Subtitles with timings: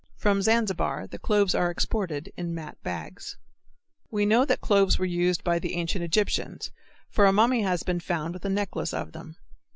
[0.15, 3.37] From Zanzibar the cloves are exported in mat bags.
[4.09, 6.71] We know that cloves were used by the ancient Egyptians,
[7.11, 9.35] for a mummy has been found with a necklace of them.